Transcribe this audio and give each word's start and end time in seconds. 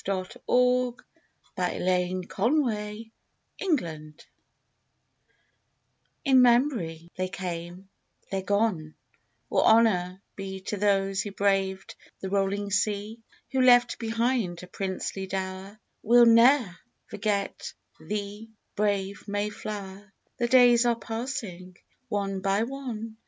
Our 0.09 0.25
working 0.47 0.97
men 1.55 2.23
LIFE 2.25 2.27
WAVES 2.27 2.27
33 2.27 3.11
THE 3.59 3.65
MAYFLOWER 3.67 4.13
In 6.25 6.41
Memory 6.41 7.11
They 7.15 7.27
came, 7.27 7.87
they're 8.31 8.41
gone, 8.41 8.95
all 9.51 9.61
honor 9.61 10.23
be 10.35 10.59
To 10.61 10.77
those 10.77 11.21
who 11.21 11.31
braved 11.31 11.93
the 12.19 12.31
rolling 12.31 12.71
sea. 12.71 13.19
Who 13.51 13.61
left 13.61 13.99
behind 13.99 14.63
a 14.63 14.67
princely 14.67 15.27
dower, 15.27 15.79
We'll 16.01 16.25
ne'er 16.25 16.79
forget 17.05 17.73
thee, 17.99 18.49
brave 18.75 19.27
Mayflower. 19.27 20.11
The 20.39 20.47
days 20.47 20.83
are 20.87 20.95
passing, 20.97 21.77
one 22.07 22.39
by 22.39 22.63
one. 22.63 23.17